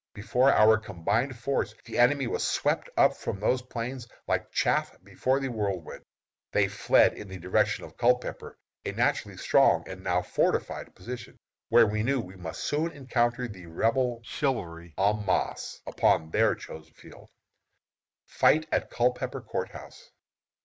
Before 0.15 0.51
our 0.51 0.79
combined 0.79 1.37
force 1.37 1.75
the 1.85 1.99
enemy 1.99 2.25
was 2.25 2.43
swept 2.43 2.89
from 3.19 3.39
those 3.39 3.61
plains 3.61 4.07
like 4.25 4.51
chaff 4.51 4.91
before 5.03 5.39
the 5.39 5.49
whirlwind. 5.49 6.01
They 6.51 6.67
fled 6.69 7.13
in 7.13 7.27
the 7.27 7.37
direction 7.37 7.83
of 7.85 7.97
Culpepper, 7.97 8.57
a 8.83 8.93
naturally 8.93 9.37
strong 9.37 9.87
and 9.87 10.03
now 10.03 10.23
fortified 10.23 10.95
position, 10.95 11.37
where 11.69 11.85
we 11.85 12.01
knew 12.01 12.19
we 12.19 12.35
must 12.35 12.63
soon 12.63 12.91
encounter 12.93 13.47
the 13.47 13.67
Rebel 13.67 14.21
chivalry 14.23 14.95
en 14.97 15.23
masse 15.23 15.79
upon 15.85 16.31
their 16.31 16.55
chosen 16.55 16.95
field. 16.95 17.29
FIGHT 18.25 18.65
AT 18.71 18.89
CULPEPPER 18.89 19.41
COURT 19.41 19.69
HOUSE. 19.69 20.09